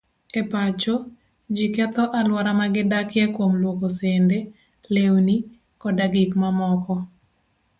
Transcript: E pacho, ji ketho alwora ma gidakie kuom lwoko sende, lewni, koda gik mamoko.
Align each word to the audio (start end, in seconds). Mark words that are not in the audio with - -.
E 0.39 0.41
pacho, 0.51 0.95
ji 1.55 1.67
ketho 1.75 2.03
alwora 2.19 2.51
ma 2.59 2.65
gidakie 2.75 3.25
kuom 3.35 3.51
lwoko 3.61 3.87
sende, 3.99 4.37
lewni, 4.93 5.35
koda 5.81 6.05
gik 6.13 6.31
mamoko. 6.41 6.95